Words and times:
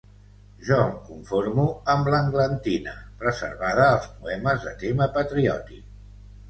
Jo 0.69 0.77
em 0.85 0.95
conformo 1.09 1.65
amb 1.95 2.09
l'englantina, 2.15 2.97
reservada 3.27 3.87
als 3.91 4.13
poemes 4.19 4.69
de 4.69 4.77
tema 4.85 5.11
patriòtic. 5.21 5.89